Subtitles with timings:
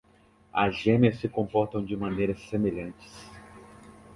[0.51, 3.07] As gêmeas se comportam de maneira semelhante